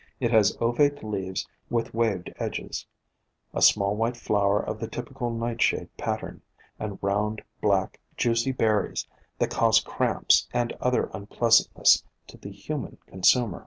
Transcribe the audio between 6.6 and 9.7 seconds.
and round, black, juicy berries that